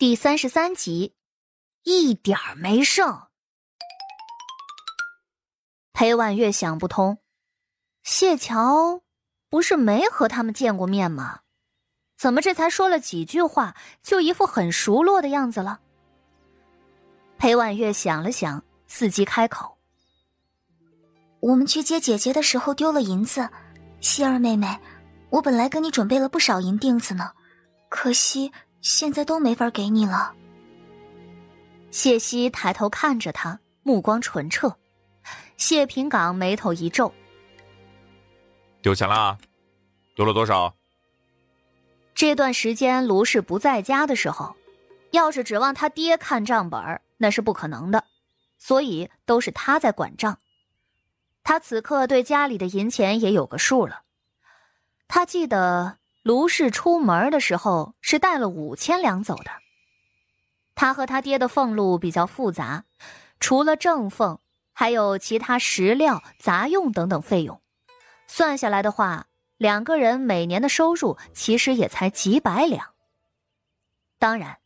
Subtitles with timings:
[0.00, 1.14] 第三十三集，
[1.82, 3.24] 一点儿没剩。
[5.92, 7.18] 裴婉月想不通，
[8.02, 9.02] 谢桥
[9.50, 11.40] 不是没和他们见过面吗？
[12.16, 15.80] 怎么这才说了几句话，就一副很熟络的样子了？
[17.36, 19.76] 裴婉月想了想，伺机开口
[21.40, 23.46] ：“我们去接姐姐的时候丢了银子，
[24.00, 24.80] 希儿妹妹，
[25.28, 27.32] 我本来给你准备了不少银锭子呢，
[27.90, 28.50] 可惜。”
[28.80, 30.34] 现在都没法给你了。
[31.90, 34.76] 谢希抬头看着他，目光纯澈。
[35.56, 37.12] 谢平岗眉头一皱
[38.80, 39.38] ：“丢钱了？
[40.14, 40.74] 丢了多少？”
[42.14, 44.56] 这段时间卢氏不在家的时候，
[45.10, 48.04] 要是指望他爹看账本那是不可能的，
[48.58, 50.38] 所以都是他在管账。
[51.42, 54.02] 他此刻对家里的银钱也有个数了。
[55.06, 55.99] 他记得。
[56.30, 59.50] 卢氏出门的时候是带了五千两走的。
[60.76, 62.84] 他和他爹的俸禄比较复杂，
[63.40, 64.38] 除了正俸，
[64.72, 67.60] 还有其他食料、杂用等等费用，
[68.28, 72.86] 算下来的话，两个人每年的收入其实也才几百两。
[74.20, 74.56] 当然，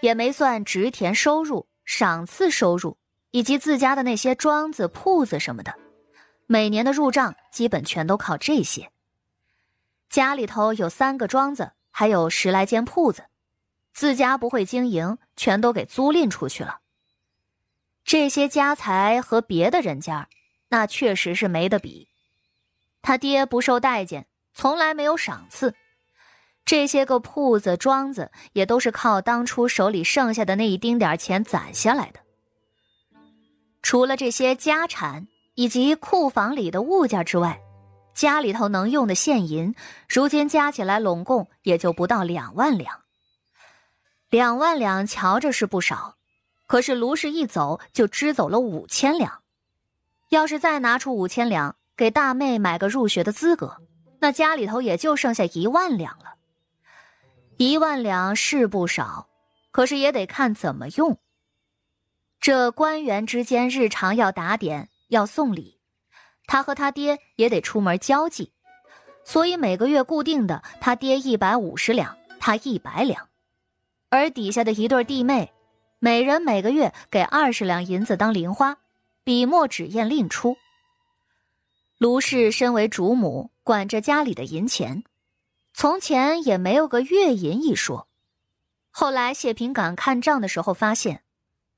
[0.00, 2.98] 也没算植田收入、赏赐收入
[3.30, 5.72] 以及自家的那些庄子、铺子什么的，
[6.48, 8.90] 每年的入账基本全都靠这些。
[10.14, 13.24] 家里头有三个庄子，还有十来间铺子，
[13.92, 16.78] 自家不会经营，全都给租赁出去了。
[18.04, 20.28] 这些家财和别的人家，
[20.68, 22.06] 那确实是没得比。
[23.02, 25.74] 他爹不受待见，从来没有赏赐，
[26.64, 32.20] 这些个铺子庄子也都是靠当初手里剩下的那一丁点钱攒下来的。
[33.82, 37.63] 除了这些家产以及库房里的物件之外。
[38.14, 39.74] 家里头能用的现银，
[40.08, 43.02] 如今加起来拢共也就不到两万两。
[44.30, 46.16] 两万两瞧着是不少，
[46.66, 49.42] 可是卢氏一走就支走了五千两。
[50.30, 53.76] 要是再拿出五千两给大妹买个入学的资格，
[54.20, 56.34] 那家里头也就剩下一万两了。
[57.56, 59.28] 一万两是不少，
[59.70, 61.18] 可是也得看怎么用。
[62.40, 65.80] 这官员之间日常要打点，要送礼。
[66.46, 68.50] 他和他爹也得出门交际，
[69.24, 73.28] 所以每个月固定的，他爹一百五十两，他一百两，
[74.10, 75.52] 而底下的一对弟妹，
[75.98, 78.76] 每人每个月给二十两银子当零花，
[79.24, 80.56] 笔墨纸砚另出。
[81.98, 85.04] 卢氏身为主母，管着家里的银钱，
[85.72, 88.06] 从前也没有个月银一说。
[88.90, 91.22] 后来谢平岗看账的时候发现，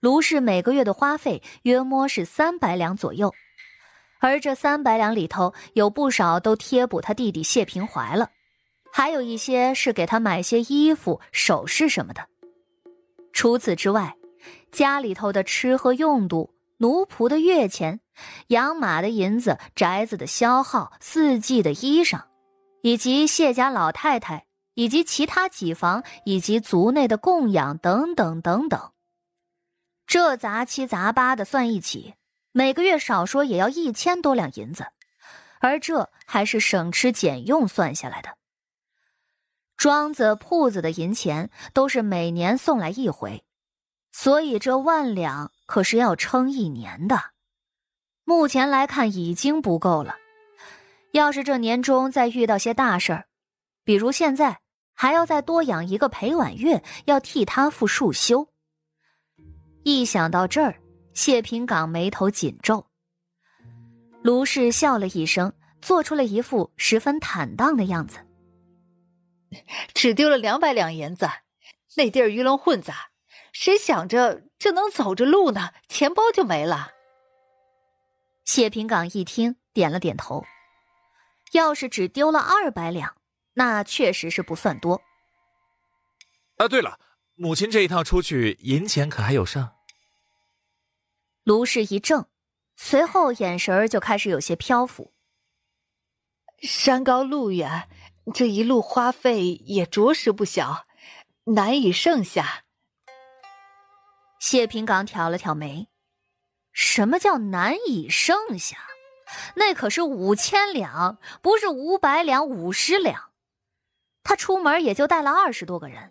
[0.00, 3.34] 卢氏每个月的花费约摸是三百两左右。
[4.24, 8.30] 而这三百两里头有不少都贴补他弟弟谢平怀了，
[8.90, 12.26] 还有一些是给他买些衣服、首饰什么的。
[13.34, 14.16] 除此之外，
[14.72, 18.00] 家里头的吃喝用度、奴仆的月钱、
[18.46, 22.22] 养马的银子、宅子的消耗、四季的衣裳，
[22.80, 28.92] 以及谢家老太太以及其他几房以及族内的供养等等等等，
[30.06, 32.14] 这杂七杂八的算一起。
[32.56, 34.86] 每个月少说也要一千多两银子，
[35.58, 38.38] 而这还是省吃俭用算下来的。
[39.76, 43.42] 庄子铺子的银钱都是每年送来一回，
[44.12, 47.20] 所以这万两可是要撑一年的。
[48.22, 50.14] 目前来看已经不够了，
[51.10, 53.24] 要是这年中再遇到些大事儿，
[53.82, 54.60] 比如现在
[54.92, 58.48] 还要再多养一个裴婉月，要替他付束修。
[59.82, 60.76] 一想到这儿。
[61.14, 62.86] 谢平岗眉头紧皱。
[64.22, 68.18] 卢氏笑了一声，做出了一副十分坦荡的样子。
[69.94, 71.28] 只丢了两百两银子，
[71.96, 73.10] 那地儿鱼龙混杂，
[73.52, 75.70] 谁想着这能走着路呢？
[75.88, 76.90] 钱包就没了。
[78.44, 80.44] 谢平岗一听，点了点头。
[81.52, 83.14] 要是只丢了二百两，
[83.52, 85.00] 那确实是不算多。
[86.56, 86.98] 啊，对了，
[87.36, 89.70] 母亲这一趟出去，银钱可还有剩？
[91.44, 92.24] 卢氏一怔，
[92.74, 95.12] 随后眼神就开始有些漂浮。
[96.62, 97.86] 山高路远，
[98.32, 100.86] 这一路花费也着实不小，
[101.44, 102.64] 难以剩下。
[104.40, 105.88] 谢平岗挑了挑眉
[106.72, 108.78] ：“什么叫难以剩下？
[109.56, 113.32] 那可是五千两，不是五百两、五十两。
[114.22, 116.10] 他出门也就带了二十多个人，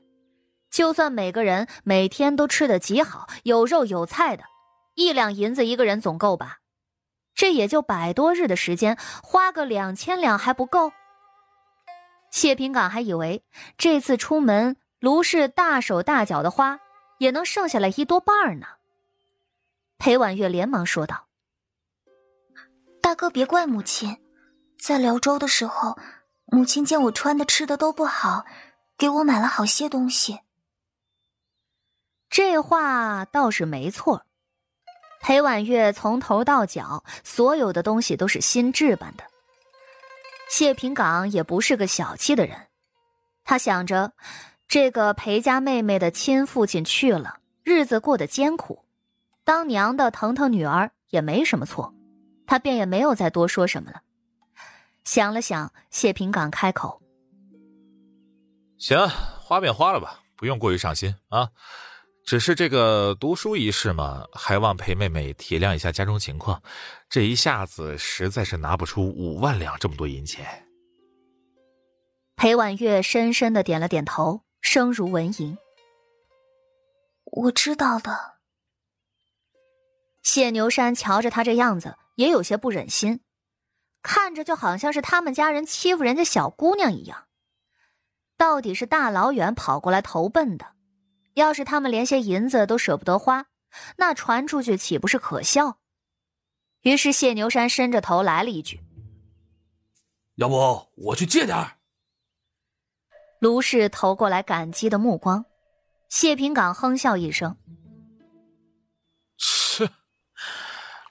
[0.69, 4.44] 就算每个人每天都吃得极好，有肉有菜的。”
[4.95, 6.59] 一两银子一个人总够吧，
[7.33, 10.91] 这也就百多日的时间，花个两千两还不够。
[12.31, 13.43] 谢平岗还以为
[13.77, 16.79] 这次出门卢氏大手大脚的花
[17.19, 18.65] 也能剩下来一多半呢。
[19.97, 21.27] 裴婉月连忙说道
[23.01, 24.17] ：“大哥，别怪母亲，
[24.79, 25.97] 在辽州的时候，
[26.45, 28.45] 母亲见我穿的吃的都不好，
[28.97, 30.39] 给我买了好些东西。”
[32.29, 34.25] 这话倒是没错。
[35.23, 39.23] 裴婉月从头到脚所有的东西都是新置办的。
[40.49, 42.67] 谢平岗也不是个小气的人，
[43.45, 44.11] 他想着，
[44.67, 48.83] 这个裴家妹妹的亲父亲去了，日子过得艰苦，
[49.45, 51.93] 当娘的疼疼女儿也没什么错，
[52.45, 54.01] 他便也没有再多说什么了。
[55.05, 57.01] 想了想，谢平岗开口
[58.77, 59.07] ：“行，
[59.39, 61.49] 花便花了吧，不用过于上心啊。”
[62.25, 66.61] 只是这个读书一事嘛，还望裴妹妹体谅一下家中情况。
[67.09, 70.65] 这一下子实在是拿不出五万两这么多银钱。
[72.35, 75.57] 裴婉月深深的点了点头，声如蚊蝇
[77.25, 78.33] ：“我知道的。”
[80.23, 83.19] 谢牛山瞧着他这样子，也有些不忍心，
[84.01, 87.27] 看着就好像是他们家人欺负人家小姑娘一样。
[88.37, 90.73] 到底是大老远跑过来投奔的。
[91.33, 93.45] 要是他们连些银子都舍不得花，
[93.97, 95.80] 那传出去岂不是可笑？
[96.81, 98.81] 于是谢牛山伸着头来了一句
[100.35, 101.77] ：“要不我去借点儿。”
[103.39, 105.45] 卢氏投过来感激的目光，
[106.09, 107.57] 谢平岗哼笑一声：“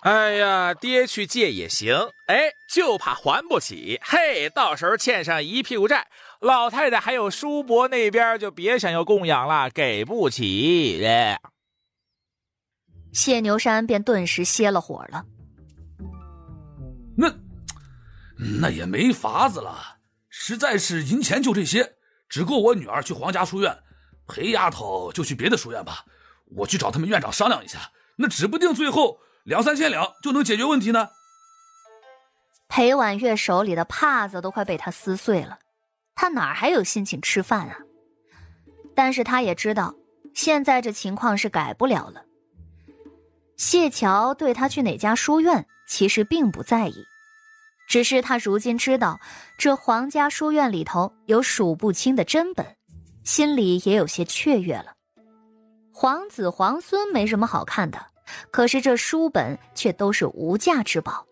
[0.02, 1.94] 哎呀，爹去借也行，
[2.26, 4.00] 哎，就怕还不起。
[4.02, 6.08] 嘿，到时候欠上一屁股债。”
[6.42, 11.00] 老太太还有叔伯那边就别想要供养了，给不起。
[13.12, 15.24] 谢牛山便顿时歇了火了。
[17.16, 17.32] 那
[18.60, 21.94] 那也没法子了，实在是银钱就这些，
[22.28, 23.78] 只够我女儿去皇家书院，
[24.26, 26.04] 裴丫头就去别的书院吧。
[26.56, 31.08] 我去找他们院长商量一下，那指不定最后两三千两就能解决问题呢。
[32.68, 35.58] 裴婉月手里的帕子都快被他撕碎了。
[36.14, 37.76] 他哪还有心情吃饭啊？
[38.94, 39.94] 但是他也知道，
[40.34, 42.22] 现在这情况是改不了了。
[43.56, 47.04] 谢桥对他去哪家书院其实并不在意，
[47.88, 49.18] 只是他如今知道
[49.58, 52.66] 这皇家书院里头有数不清的珍本，
[53.24, 54.92] 心里也有些雀跃了。
[55.92, 58.06] 皇子皇孙没什么好看的，
[58.50, 61.26] 可是这书本却都是无价之宝，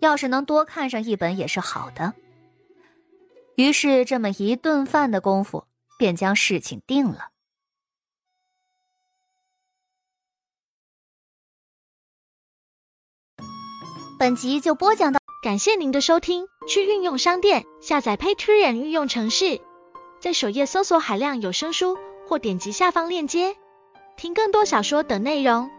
[0.00, 2.14] 要是能多看上一本也是好的。
[3.56, 5.64] 于是，这么一顿饭的功夫，
[5.98, 7.28] 便将事情定了。
[14.18, 16.46] 本集就播讲到，感谢您的收听。
[16.68, 19.60] 去运用商店下载 Patreon 运用城市，
[20.20, 21.96] 在首页搜索海量有声书，
[22.26, 23.56] 或点击下方链接
[24.16, 25.70] 听更多小说等内容。